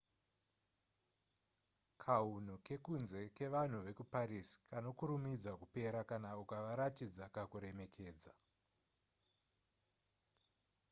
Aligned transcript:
kahunu 2.03 2.55
kekunze 2.65 3.21
kevanhu 3.37 3.79
vekuparis 3.85 4.49
kanokurumidza 4.69 5.51
kupera 5.61 5.99
kana 6.09 6.29
ukavaratidza 6.43 7.25
kakuremekedza 7.35 8.33